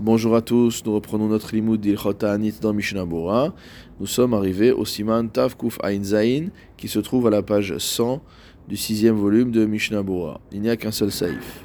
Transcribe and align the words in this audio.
Bonjour 0.00 0.34
à 0.34 0.42
tous, 0.42 0.82
nous 0.84 0.92
reprenons 0.92 1.28
notre 1.28 1.54
limoud 1.54 1.80
d'Ilchot 1.80 2.14
Ta'anit 2.14 2.54
dans 2.60 2.72
Mishnah. 2.72 3.04
Nous 4.00 4.06
sommes 4.06 4.34
arrivés 4.34 4.72
au 4.72 4.84
Siman 4.84 5.30
Tav 5.30 5.56
Kuf 5.56 5.78
Ain 5.84 6.02
Zain 6.02 6.48
qui 6.76 6.88
se 6.88 6.98
trouve 6.98 7.28
à 7.28 7.30
la 7.30 7.42
page 7.42 7.78
100 7.78 8.20
du 8.68 8.76
sixième 8.76 9.14
volume 9.14 9.52
de 9.52 9.64
Mishnah. 9.64 10.02
Il 10.50 10.62
n'y 10.62 10.68
a 10.68 10.76
qu'un 10.76 10.90
seul 10.90 11.12
saïf. 11.12 11.64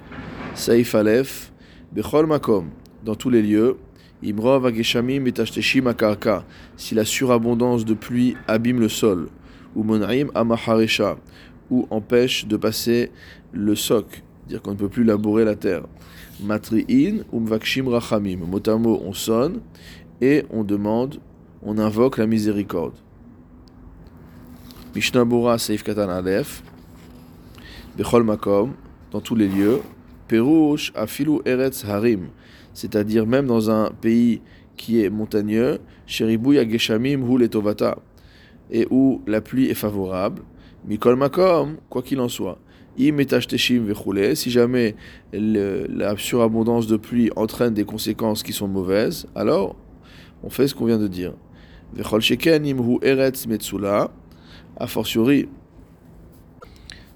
Saïf 0.54 0.94
Aleph, 0.94 1.52
Bechol 1.92 2.28
Makom, 2.28 2.70
dans 3.04 3.16
tous 3.16 3.32
les 3.32 3.42
lieux, 3.42 3.78
Imrov 4.24 4.68
Ageshamim 4.68 5.26
Etashteshim 5.26 5.88
Akarka, 5.88 6.46
si 6.78 6.94
la 6.94 7.06
surabondance 7.06 7.84
de 7.84 7.96
pluie 7.96 8.36
abîme 8.48 8.80
le 8.80 8.90
sol, 8.90 9.30
ou 9.76 9.82
Monaim 9.82 10.28
Amaharesha, 10.36 11.18
ou 11.72 11.88
empêche 11.90 12.46
de 12.46 12.58
passer 12.58 13.12
le 13.54 13.74
soc, 13.74 14.22
dire 14.50 14.62
qu'on 14.62 14.72
ne 14.72 14.76
peut 14.76 14.90
plus 14.90 15.04
labourer 15.04 15.46
la 15.46 15.56
terre. 15.56 15.84
Matri'in 16.44 17.20
umvakshim 17.32 17.88
rachamim. 17.88 18.40
Motamo, 18.40 19.00
on 19.06 19.14
sonne 19.14 19.62
et 20.20 20.44
on 20.50 20.64
demande, 20.64 21.20
on 21.64 21.78
invoque 21.78 22.18
la 22.18 22.28
miséricorde. 22.28 22.96
Mishnah 24.96 25.24
Bora 25.24 25.58
Seif 25.58 25.84
Katan 25.84 26.10
Aleph. 26.10 26.64
Bechol 27.96 28.24
Makom, 28.24 28.74
dans 29.12 29.22
tous 29.22 29.36
les 29.36 29.48
lieux. 29.48 29.82
Perush 30.28 30.92
Afilu 30.96 31.40
Eretz 31.46 31.86
Harim. 31.86 32.30
C'est-à-dire 32.74 33.26
même 33.26 33.46
dans 33.46 33.70
un 33.70 33.92
pays 34.02 34.42
qui 34.78 35.04
est 35.04 35.10
montagneux, 35.10 35.80
Sheribou 36.06 36.54
Yageshamim 36.54 37.22
Hu 37.30 37.38
Letovata. 37.38 37.98
Et 38.72 38.88
où 38.90 39.22
la 39.28 39.42
pluie 39.42 39.70
est 39.70 39.76
favorable. 39.76 40.42
Mikol 40.86 41.16
Makom, 41.18 41.78
quoi 41.90 42.02
qu'il 42.02 42.20
en 42.20 42.30
soit 42.30 42.58
si 44.36 44.52
jamais 44.52 44.96
la 45.34 46.18
surabondance 46.18 46.88
de 46.88 46.98
pluie 46.98 47.32
entraîne 47.36 47.74
des 47.74 47.86
conséquences 47.86 48.44
qui 48.44 48.54
sont 48.54 48.68
mauvaises, 48.68 49.28
alors 49.36 49.76
on 50.44 50.50
fait 50.50 50.68
ce 50.68 50.76
qu'on 50.76 50.86
vient 50.86 50.98
de 50.98 51.08
dire. 51.08 51.34
A 54.82 54.88
fortiori, 54.88 55.50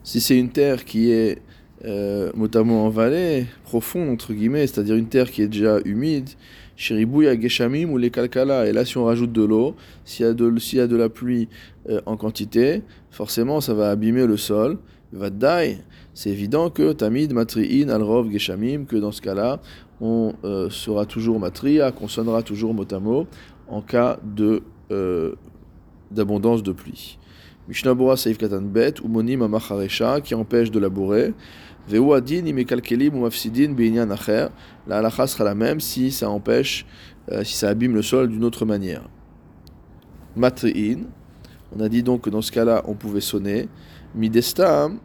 si 0.03 0.19
c'est 0.19 0.37
une 0.37 0.49
terre 0.49 0.83
qui 0.85 1.11
est 1.11 1.41
euh, 1.85 2.31
notamment 2.35 2.85
en 2.85 2.89
vallée, 2.89 3.45
profonde 3.63 4.09
entre 4.09 4.33
guillemets, 4.33 4.67
c'est-à-dire 4.67 4.95
une 4.95 5.07
terre 5.07 5.29
qui 5.29 5.41
est 5.41 5.49
déjà 5.49 5.79
humide, 5.83 6.29
Shiribouya 6.77 7.39
Geshamim 7.39 7.89
ou 7.89 7.97
les 7.97 8.09
Kalkala, 8.09 8.67
et 8.67 8.71
là 8.71 8.85
si 8.85 8.97
on 8.97 9.03
rajoute 9.03 9.33
de 9.33 9.43
l'eau, 9.43 9.75
s'il 10.05 10.25
y, 10.25 10.29
a 10.29 10.33
de, 10.33 10.95
la 10.95 11.09
pluie 11.09 11.49
euh, 11.89 11.99
en 12.05 12.15
quantité, 12.15 12.83
forcément 13.11 13.59
ça 13.59 13.73
va 13.73 13.89
abîmer 13.89 14.25
le 14.25 14.37
sol, 14.37 14.77
Vadai, 15.13 15.77
c'est 16.15 16.31
évident 16.31 16.71
que 16.71 16.91
Tamid 16.91 17.33
Matri'in 17.33 17.89
Alrov 17.89 18.31
Geshamim, 18.31 18.85
que 18.85 18.95
dans 18.95 19.11
ce 19.11 19.21
cas-là, 19.21 19.59
on 20.01 20.33
euh, 20.43 20.69
sera 20.71 21.05
toujours 21.05 21.39
Matria, 21.39 21.91
qu'on 21.91 22.07
sonnera 22.07 22.41
toujours 22.41 22.73
Motamo 22.73 23.27
en 23.67 23.81
cas 23.81 24.17
de 24.23 24.63
euh, 24.91 25.35
d'abondance 26.09 26.63
de 26.63 26.71
pluie. 26.71 27.19
Mishnabura 27.67 28.17
Saif 28.17 28.37
Katan 28.37 28.63
Bet, 28.63 28.95
Umonim 29.03 29.43
Amacharesha, 29.43 30.19
qui 30.21 30.35
empêche 30.35 30.71
de 30.71 30.79
labourer. 30.79 31.33
Veu 31.87 32.13
Adin 32.13 32.45
Imekalkelim 32.45 33.15
ou 33.15 33.21
Mafsidin 33.21 33.75
Acher. 34.09 34.47
La 34.87 34.97
halacha 34.97 35.27
sera 35.27 35.43
la 35.43 35.55
même 35.55 35.79
si 35.79 36.11
ça 36.11 36.29
empêche, 36.29 36.85
euh, 37.31 37.43
si 37.43 37.53
ça 37.53 37.69
abîme 37.69 37.93
le 37.93 38.01
sol 38.01 38.29
d'une 38.29 38.43
autre 38.43 38.65
manière. 38.65 39.07
Matri'in, 40.35 41.03
on 41.75 41.81
a 41.81 41.89
dit 41.89 42.03
donc 42.03 42.21
que 42.21 42.29
dans 42.29 42.41
ce 42.41 42.51
cas-là, 42.51 42.83
on 42.85 42.93
pouvait 42.93 43.21
sonner. 43.21 43.67
Midestam, 44.15 44.99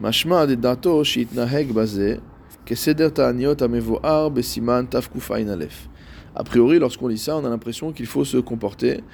mashma 0.00 0.46
de 0.46 0.54
dato 0.54 1.04
shitnaheg 1.04 1.72
baze, 1.72 2.20
keseder 2.64 3.10
ta'aniot 3.10 3.62
amevoar 3.62 4.30
besiman 4.30 4.86
tafkufain 4.86 5.48
alef. 5.48 5.88
A 6.34 6.44
priori, 6.44 6.78
lorsqu'on 6.78 7.08
lit 7.08 7.18
ça, 7.18 7.36
on 7.36 7.44
a 7.44 7.48
l'impression 7.48 7.92
qu'il 7.92 8.06
faut 8.06 8.24
se 8.24 8.38
comporter 8.38 9.04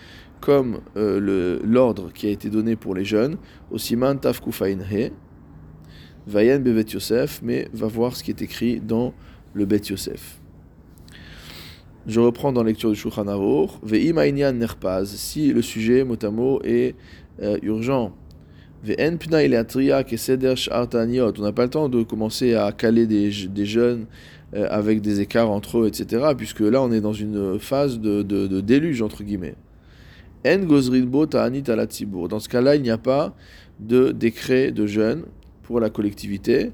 comme 0.41 0.80
euh, 0.96 1.58
l'ordre 1.64 2.12
qui 2.12 2.28
a 2.28 2.30
été 2.30 2.48
donné 2.48 2.76
pour 2.76 2.94
les 2.94 3.04
jeunes, 3.04 3.36
au 3.70 3.78
siman 3.78 4.19
tafkufain 4.19 4.78
vayen 6.28 6.60
bevet 6.60 6.92
Yosef, 6.92 7.41
mais 7.42 7.69
va 7.72 7.87
voir 7.88 8.14
ce 8.14 8.22
qui 8.22 8.31
est 8.31 8.42
écrit 8.42 8.81
dans 8.81 9.14
le 9.54 9.64
bet 9.64 9.81
Yosef. 9.88 10.38
Je 12.08 12.20
reprends 12.20 12.52
dans 12.52 12.62
lecture 12.62 12.91
du 12.91 12.96
Shulchan 12.96 13.28
Aruch. 13.28 13.69
Nerpaz, 14.54 15.04
si 15.14 15.52
le 15.52 15.60
sujet 15.60 16.04
motamo 16.04 16.58
est 16.64 16.94
euh, 17.42 17.58
urgent 17.62 18.14
on 18.82 18.86
n'a 18.86 19.12
pas 21.52 21.64
le 21.64 21.69
temps 21.69 21.88
de 21.91 22.02
commencer 22.04 22.54
à 22.54 22.72
caler 22.72 23.06
des, 23.06 23.30
jeunes 23.30 24.06
euh, 24.54 24.66
avec 24.70 25.02
des 25.02 25.20
écarts 25.20 25.50
entre 25.50 25.80
eux, 25.80 25.86
etc. 25.88 26.28
Puisque 26.36 26.60
là, 26.60 26.80
on 26.80 26.91
est 26.92 27.02
dans 27.02 27.12
une 27.12 27.58
phase 27.58 28.00
de, 28.00 28.22
déluge, 28.60 29.02
entre 29.02 29.22
guillemets. 29.22 29.56
Dans 30.44 30.80
ce 32.40 32.48
cas-là, 32.48 32.76
il 32.76 32.82
n'y 32.82 32.90
a 32.90 32.98
pas 32.98 33.34
de 33.80 34.12
décret 34.12 34.70
de 34.70 34.86
jeûne 34.86 35.25
pour 35.62 35.80
la 35.80 35.90
collectivité. 35.90 36.70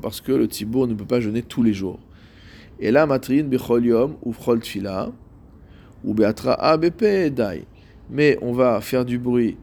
Parce 0.00 0.20
que 0.20 0.32
le 0.32 0.48
tibour 0.48 0.86
ne 0.86 0.94
peut 0.94 1.04
pas 1.04 1.20
jeûner 1.20 1.42
tous 1.42 1.62
les 1.62 1.74
jours. 1.74 1.98
Et 2.80 2.90
là, 2.90 3.06
matrin 3.06 3.44
bechol 3.44 4.10
ou 4.22 4.32
frol 4.32 4.60
tfila, 4.60 5.12
ou 6.04 6.14
beatra 6.14 6.76
dai 6.78 7.64
mais 8.08 8.38
on 8.40 8.52
va 8.52 8.80
faire 8.80 9.04
du 9.04 9.18
bruit 9.18 9.56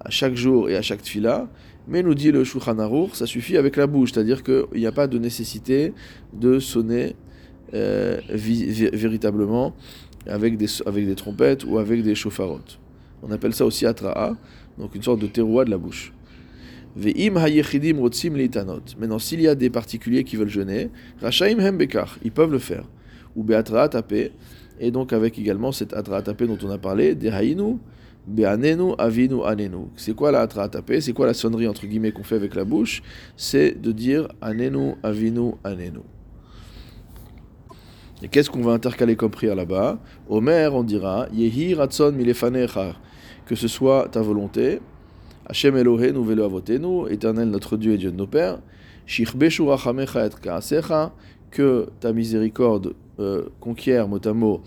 à 0.00 0.10
chaque 0.10 0.34
jour 0.34 0.70
et 0.70 0.76
à 0.76 0.82
chaque 0.82 1.02
fila. 1.02 1.48
Mais 1.88 2.02
nous 2.02 2.14
dit 2.14 2.30
le 2.30 2.44
Shulchan 2.44 3.10
ça 3.12 3.26
suffit 3.26 3.56
avec 3.56 3.76
la 3.76 3.86
bouche, 3.86 4.12
c'est-à-dire 4.12 4.42
qu'il 4.42 4.66
n'y 4.74 4.86
a 4.86 4.92
pas 4.92 5.06
de 5.06 5.18
nécessité 5.18 5.92
de 6.32 6.58
sonner 6.58 7.16
euh, 7.74 8.20
véritablement 8.30 9.74
avec 10.26 10.56
des, 10.56 10.66
avec 10.86 11.06
des 11.06 11.14
trompettes 11.14 11.64
ou 11.64 11.78
avec 11.78 12.02
des 12.02 12.14
chauffarotes. 12.14 12.78
On 13.22 13.30
appelle 13.32 13.54
ça 13.54 13.66
aussi 13.66 13.86
atra'a, 13.86 14.36
donc 14.78 14.94
une 14.94 15.02
sorte 15.02 15.20
de 15.20 15.26
terroir 15.26 15.64
de 15.64 15.70
la 15.70 15.78
bouche. 15.78 16.12
Ve'im 16.96 17.36
hayechidim 17.36 17.98
rotzim 18.00 18.34
Maintenant, 18.98 19.18
s'il 19.18 19.40
y 19.40 19.48
a 19.48 19.54
des 19.54 19.70
particuliers 19.70 20.24
qui 20.24 20.36
veulent 20.36 20.48
jeûner, 20.48 20.90
rachaim 21.20 21.58
hem 21.58 21.78
ils 22.24 22.32
peuvent 22.32 22.52
le 22.52 22.58
faire. 22.58 22.84
Ou 23.36 23.44
be'atra'a 23.44 23.88
tapé, 23.88 24.32
et 24.80 24.90
donc 24.90 25.12
avec 25.12 25.38
également 25.38 25.72
cette 25.72 25.92
atratapé 25.92 26.46
dont 26.46 26.58
on 26.62 26.70
a 26.70 26.78
parlé, 26.78 27.14
Dehainu, 27.14 27.76
Be'anenu, 28.26 28.94
Avinu, 28.98 29.44
Anenu. 29.44 29.86
C'est 29.96 30.14
quoi 30.14 30.30
la 30.30 30.40
atratapé 30.40 31.00
C'est 31.00 31.12
quoi 31.12 31.26
la 31.26 31.34
sonnerie 31.34 31.68
entre 31.68 31.86
guillemets 31.86 32.12
qu'on 32.12 32.22
fait 32.22 32.36
avec 32.36 32.54
la 32.54 32.64
bouche? 32.64 33.02
C'est 33.36 33.80
de 33.80 33.92
dire 33.92 34.28
Anenu, 34.40 34.94
Avinu, 35.02 35.52
Anenu. 35.64 36.00
Et 38.22 38.28
qu'est-ce 38.28 38.50
qu'on 38.50 38.60
va 38.60 38.72
intercaler 38.72 39.16
comme 39.16 39.30
prière 39.30 39.54
là-bas? 39.54 39.98
Omer, 40.28 40.74
on 40.74 40.82
dira 40.82 41.26
Yehi 41.32 41.74
Ratson 41.74 42.12
Milefanecha, 42.12 42.96
que 43.46 43.54
ce 43.54 43.66
soit 43.66 44.08
ta 44.08 44.20
volonté, 44.20 44.80
Hashem 45.50 45.76
Elohenu 45.76 46.22
velo 46.22 46.44
avotenu, 46.44 47.10
éternel 47.10 47.50
notre 47.50 47.76
Dieu 47.76 47.94
et 47.94 47.98
Dieu 47.98 48.12
de 48.12 48.16
nos 48.16 48.28
pères, 48.28 48.60
Shichbeshu 49.04 49.62
Rachamecha 49.62 50.24
et 50.24 50.30
Kaasecha, 50.40 51.12
que 51.50 51.88
ta 51.98 52.12
miséricorde 52.12 52.94
euh, 53.18 53.46
conquiert 53.58 54.06
mot 54.06 54.24
à 54.24 54.32
mot 54.32 54.62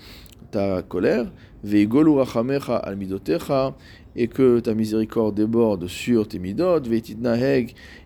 ta 0.52 0.82
colère, 0.82 1.32
al 1.64 2.98
et 4.18 4.28
que 4.28 4.60
ta 4.60 4.74
miséricorde 4.74 5.36
déborde 5.36 5.88
sur 5.88 6.28
tes 6.28 6.40
midot, 6.40 6.82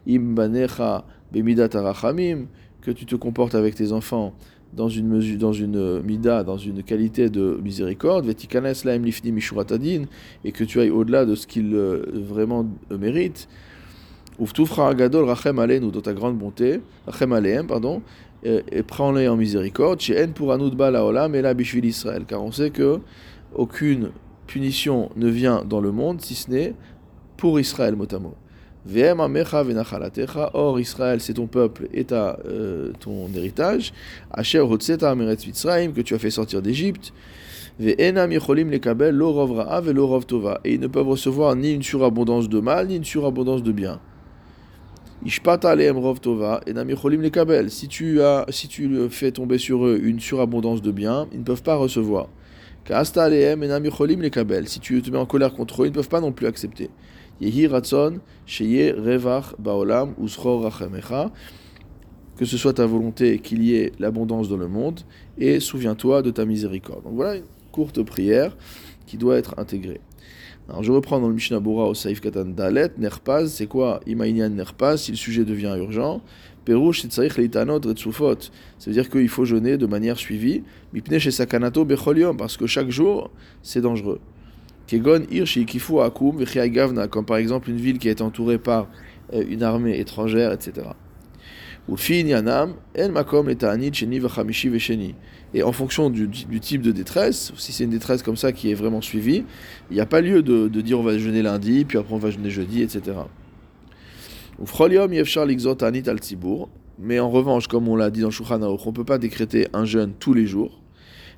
imbanecha 0.08 1.04
bemidat 1.32 1.70
arachamim, 1.74 2.46
que 2.82 2.92
tu 2.92 3.08
te 3.08 3.16
comportes 3.16 3.56
avec 3.56 3.74
tes 3.74 3.92
enfants 3.92 4.36
dans 4.74 4.90
une 4.90 5.08
mesure, 5.08 5.40
dans 5.40 5.54
une 5.54 6.02
mida, 6.02 6.44
dans 6.44 6.58
une 6.58 6.84
qualité 6.84 7.30
de 7.30 7.60
miséricorde, 7.64 8.26
laem 8.86 9.06
et 10.46 10.52
que 10.52 10.64
tu 10.64 10.80
ailles 10.80 10.90
au-delà 10.90 11.26
de 11.26 11.36
ce 11.36 11.48
qu'ils 11.48 11.74
euh, 11.74 12.04
vraiment 12.14 12.66
méritent. 12.92 13.48
Uftufra 14.40 14.90
agadol 14.90 15.26
rachem 15.26 15.58
alenu, 15.58 15.90
dans 15.90 16.02
ta 16.02 16.14
grande 16.14 16.38
bonté, 16.38 16.82
rachem 17.08 17.34
aleem, 17.34 17.66
pardon, 17.66 18.02
et, 18.44 18.84
prends-les 18.84 19.28
en 19.28 19.36
miséricorde. 19.36 20.00
Chez 20.00 20.24
En 20.24 20.32
pour 20.32 20.54
Anoudba 20.54 20.92
la 20.92 21.28
mais 21.28 21.42
la 21.42 21.54
Bishvil 21.54 21.86
Israël. 21.86 22.24
Car 22.28 22.44
on 22.44 22.52
sait 22.52 22.70
que 22.70 23.00
aucune 23.56 24.12
punition 24.46 25.10
ne 25.16 25.28
vient 25.28 25.64
dans 25.66 25.82
le 25.82 25.92
monde 25.92 26.22
si 26.22 26.36
ce 26.36 26.52
n'est 26.52 26.76
pour 27.36 27.60
Israël, 27.60 27.96
motamo. 27.96 28.36
Or, 30.54 30.80
Israël, 30.80 31.20
c'est 31.20 31.34
ton 31.34 31.48
peuple 31.48 31.90
et 31.94 32.06
ta, 32.06 32.40
euh, 32.46 32.94
ton 33.00 33.28
héritage. 33.36 33.92
Asher 34.32 34.60
que 34.60 36.02
tu 36.02 36.16
as 36.16 36.20
fait 36.20 36.32
sortir 36.32 36.62
d'Égypte. 36.62 37.12
Et 37.80 38.10
ils 38.10 38.14
ne 38.14 38.38
peuvent 40.88 41.08
recevoir 41.08 41.56
ni 41.56 41.74
une 41.74 41.84
surabondance 41.84 42.50
de 42.50 42.60
mal, 42.60 42.88
ni 42.88 42.96
une 42.96 43.04
surabondance 43.04 43.62
de 43.62 43.72
bien. 43.72 44.00
Si 45.26 45.40
tu, 47.88 48.22
as, 48.22 48.46
si 48.50 48.68
tu 48.68 49.10
fais 49.10 49.32
tomber 49.32 49.58
sur 49.58 49.84
eux 49.86 50.00
une 50.02 50.20
surabondance 50.20 50.82
de 50.82 50.92
biens, 50.92 51.28
ils 51.34 51.40
ne 51.40 51.44
peuvent 51.44 51.64
pas 51.64 51.76
recevoir. 51.76 52.30
Si 52.90 54.80
tu 54.80 55.02
te 55.02 55.12
mets 55.12 55.18
en 55.18 55.26
colère 55.26 55.54
contre 55.54 55.84
eux, 55.84 55.88
ils 55.88 55.90
ne 55.90 55.96
peuvent 55.96 56.08
pas 56.08 56.22
non 56.22 56.32
plus 56.32 56.48
accepter. 56.48 56.90
Que 62.38 62.46
ce 62.46 62.58
soit 62.58 62.74
ta 62.74 62.86
volonté 62.86 63.40
qu'il 63.40 63.64
y 63.64 63.76
ait 63.76 63.92
l'abondance 64.00 64.48
dans 64.48 64.58
le 64.58 64.68
monde, 64.68 65.02
et 65.38 65.60
souviens-toi 65.60 66.22
de 66.22 66.32
ta 66.32 66.46
miséricorde. 66.46 67.04
Donc 67.04 67.14
voilà 67.16 67.36
une 67.36 67.44
courte 67.72 68.02
prière 68.04 68.56
qui 69.08 69.18
doit 69.18 69.38
être 69.38 69.56
intégrée. 69.58 70.02
Alors 70.70 70.84
je 70.84 70.92
reprends 70.92 71.20
dans 71.20 71.30
le 71.30 71.34
Mishnah 71.34 71.60
Bura 71.60 71.88
au 71.88 71.94
Saif 71.94 72.20
Katan 72.20 72.46
Dalet, 72.46 72.92
Nerpaz, 72.98 73.48
c'est 73.48 73.68
quoi 73.68 74.02
Imainian 74.06 74.50
Nerpaz, 74.50 74.98
si 74.98 75.12
le 75.12 75.18
sujet 75.18 75.46
devient 75.46 75.76
urgent. 75.78 76.22
Perouche, 76.66 77.06
c'est 77.10 77.38
Leitanot, 77.38 77.80
Retsufot. 77.80 78.42
Ça 78.78 78.88
veut 78.88 78.92
dire 78.92 79.10
qu'il 79.10 79.30
faut 79.30 79.46
jeûner 79.46 79.78
de 79.78 79.86
manière 79.86 80.18
suivie. 80.18 80.64
Mipne 80.92 81.18
chez 81.18 81.32
Sakanato 81.32 81.86
Becholium, 81.86 82.36
parce 82.36 82.58
que 82.58 82.68
chaque 82.68 82.90
jour, 82.90 83.32
c'est 83.62 83.80
dangereux. 83.80 84.20
Kegon 84.88 85.24
Irshi 85.30 85.66
Kifu 85.66 86.00
Akum, 86.00 86.44
Gavna, 86.44 87.08
comme 87.08 87.26
par 87.26 87.38
exemple 87.38 87.70
une 87.70 87.78
ville 87.78 88.00
qui 88.00 88.10
est 88.10 88.22
entourée 88.22 88.58
par 88.58 88.88
euh, 89.34 89.44
une 89.48 89.62
armée 89.62 90.00
étrangère, 90.00 90.54
etc. 90.54 90.88
Et 95.54 95.64
en 95.64 95.72
fonction 95.72 96.10
du, 96.10 96.30
type 96.60 96.82
de 96.82 96.92
détresse, 96.92 97.54
si 97.56 97.72
c'est 97.72 97.86
une 97.86 97.90
détresse 97.92 98.24
comme 98.24 98.36
ça 98.36 98.52
qui 98.52 98.72
est 98.72 98.74
vraiment 98.74 99.00
suivie, 99.02 99.46
il 99.90 99.94
n'y 99.94 100.02
a 100.02 100.06
pas 100.06 100.20
lieu 100.20 100.42
de, 100.44 100.68
dire 100.82 101.00
on 101.00 101.04
va 101.04 101.18
jeûner 101.18 101.42
lundi, 101.42 101.86
puis 101.86 101.98
après 101.98 102.14
on 102.14 102.18
va 102.18 102.30
jeûner 102.30 102.50
jeudi, 102.50 102.82
etc. 102.82 103.18
Mais 107.00 107.20
en 107.20 107.30
revanche, 107.30 107.68
comme 107.68 107.88
on 107.88 107.96
l'a 107.96 108.10
dit 108.10 108.22
dans 108.22 108.32
Shulchan 108.32 108.62
on 108.62 108.74
ne 108.74 108.92
peut 108.92 109.06
pas 109.06 109.18
décréter 109.18 109.68
un 109.72 109.86
jeûne 109.86 110.14
tous 110.20 110.34
les 110.34 110.46
jours. 110.46 110.82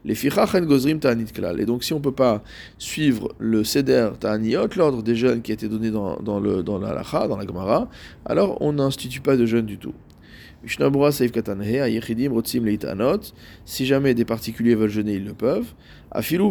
Les 0.05 0.15
gozrim 0.15 0.99
klal. 0.99 1.59
Et 1.59 1.65
donc, 1.65 1.83
si 1.83 1.93
on 1.93 1.97
ne 1.97 2.03
peut 2.03 2.11
pas 2.11 2.41
suivre 2.77 3.33
le 3.37 3.63
seder 3.63 4.11
ta'aniot, 4.19 4.67
l'ordre 4.75 5.03
des 5.03 5.15
jeûnes 5.15 5.41
qui 5.41 5.51
a 5.51 5.53
été 5.53 5.67
donné 5.67 5.91
dans, 5.91 6.17
dans, 6.17 6.39
le, 6.39 6.63
dans 6.63 6.79
la 6.79 6.93
lacha, 6.93 7.27
dans 7.27 7.37
la 7.37 7.45
Gemara, 7.45 7.89
alors 8.25 8.61
on 8.61 8.73
n'institue 8.73 9.21
pas 9.21 9.35
de 9.35 9.45
jeûne 9.45 9.65
du 9.65 9.77
tout. 9.77 9.93
Si 13.65 13.85
jamais 13.85 14.13
des 14.13 14.25
particuliers 14.25 14.75
veulent 14.75 14.89
jeûner, 14.89 15.13
ils 15.13 15.25
le 15.25 15.33
peuvent. 15.33 15.73
Afilou 16.11 16.49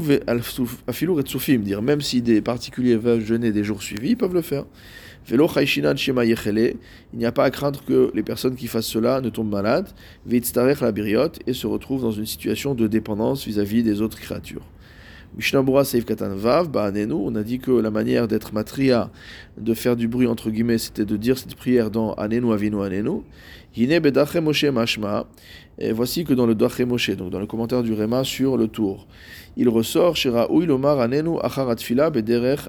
retsufim, 1.14 1.58
dire 1.58 1.82
même 1.82 2.00
si 2.00 2.22
des 2.22 2.40
particuliers 2.40 2.96
veulent 2.96 3.20
jeûner 3.20 3.52
des 3.52 3.64
jours 3.64 3.82
suivis, 3.82 4.10
ils 4.10 4.16
peuvent 4.16 4.34
le 4.34 4.42
faire. 4.42 4.64
Velo 5.26 5.46
shema 5.46 6.24
il 6.24 6.74
n'y 7.14 7.26
a 7.26 7.32
pas 7.32 7.44
à 7.44 7.50
craindre 7.50 7.84
que 7.84 8.10
les 8.14 8.22
personnes 8.22 8.56
qui 8.56 8.66
fassent 8.66 8.86
cela 8.86 9.20
ne 9.20 9.28
tombent 9.28 9.50
malades, 9.50 9.88
la 10.26 10.92
biriot, 10.92 11.32
et 11.46 11.52
se 11.52 11.66
retrouvent 11.66 12.00
dans 12.00 12.12
une 12.12 12.24
situation 12.24 12.74
de 12.74 12.86
dépendance 12.86 13.44
vis-à-vis 13.44 13.82
des 13.82 14.00
autres 14.00 14.18
créatures. 14.18 14.64
Mishnabura 15.36 15.84
Seif 15.84 16.04
Katan 16.04 16.34
Vav, 16.34 16.68
on 17.12 17.34
a 17.34 17.42
dit 17.42 17.58
que 17.58 17.70
la 17.70 17.90
manière 17.90 18.28
d'être 18.28 18.52
matria, 18.52 19.10
de 19.56 19.74
faire 19.74 19.96
du 19.96 20.08
bruit 20.08 20.26
entre 20.26 20.50
guillemets, 20.50 20.78
c'était 20.78 21.04
de 21.04 21.16
dire 21.16 21.38
cette 21.38 21.54
prière 21.54 21.90
dans 21.90 22.14
Anenu 22.14 22.52
Avinu 22.52 22.82
Anenu. 22.82 23.22
Hine 23.76 23.98
Bedache 24.00 24.36
Moshe. 24.36 24.64
Et 25.78 25.92
voici 25.92 26.24
que 26.24 26.34
dans 26.34 26.46
le 26.46 26.54
Dache 26.54 26.80
Moshe, 26.80 27.10
donc 27.10 27.30
dans 27.30 27.38
le 27.38 27.46
commentaire 27.46 27.82
du 27.82 27.92
Réma 27.92 28.24
sur 28.24 28.56
le 28.56 28.66
tour, 28.66 29.06
il 29.56 29.68
ressort 29.68 30.16
chez 30.16 30.30
Lomar 30.30 30.98
Anenu 31.00 31.38
Acharat 31.42 31.76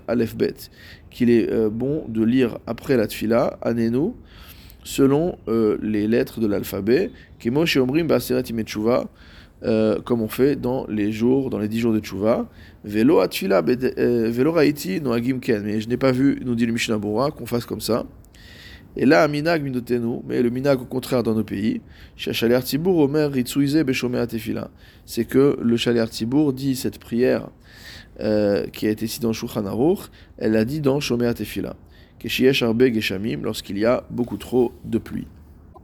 Aleph 0.08 0.36
Bet, 0.36 0.54
qu'il 1.10 1.30
est 1.32 1.50
euh, 1.50 1.70
bon 1.70 2.04
de 2.08 2.24
lire 2.24 2.60
après 2.68 2.98
la 2.98 3.08
Tfila 3.08 3.58
Anenu 3.62 4.12
selon 4.84 5.38
euh, 5.48 5.78
les 5.82 6.08
lettres 6.08 6.40
de 6.40 6.48
l'alphabet, 6.48 7.12
Omrim 7.46 8.08
euh, 9.64 10.00
comme 10.02 10.22
on 10.22 10.28
fait 10.28 10.56
dans 10.56 10.86
les 10.88 11.12
jours, 11.12 11.50
dans 11.50 11.60
les 11.60 11.68
dix 11.68 11.80
jours 11.80 11.94
de 11.94 12.00
Tchouva. 12.00 12.48
Velo 12.84 13.20
atfila, 13.20 13.62
euh, 13.68 14.30
velo 14.32 14.52
raiti 14.52 15.02
noagim 15.02 15.40
ken. 15.40 15.64
Mais 15.64 15.82
je 15.82 15.90
n'ai 15.90 15.98
pas 15.98 16.12
vu, 16.12 16.40
nous 16.46 16.56
dit 16.56 16.66
le 16.66 16.74
Mishnah 16.74 16.98
qu'on 16.98 17.46
fasse 17.46 17.66
comme 17.66 17.82
ça. 17.82 18.06
Et 18.96 19.06
là, 19.06 19.28
minag 19.28 19.62
minotenu, 19.64 20.22
mais 20.28 20.42
le 20.42 20.50
minag 20.50 20.82
au 20.82 20.86
contraire 20.86 21.22
dans 21.24 21.36
nos 21.36 21.44
pays, 21.44 21.82
omer. 22.86 23.32
C'est 25.06 25.26
que 25.26 25.58
le 25.62 25.78
chaler 25.78 26.06
tibour 26.10 26.54
dit 26.54 26.76
cette 26.76 27.00
prière 27.00 27.50
euh, 28.20 28.66
qui 28.68 28.88
a 28.88 28.90
été 28.90 29.08
citée 29.08 29.24
dans 29.24 29.34
Shulchan 29.34 29.64
elle 30.38 30.52
l'a 30.54 30.66
dit 30.66 30.82
dans 30.82 31.00
shomer 31.00 31.34
tefila. 31.34 31.76
Keshiesh 32.20 32.64
arbe 32.64 32.84
geshamim 32.92 33.42
lorsqu'il 33.44 33.78
y 33.78 33.86
a 33.86 34.04
beaucoup 34.10 34.38
trop 34.38 34.74
de 34.84 34.98
pluie. 34.98 35.28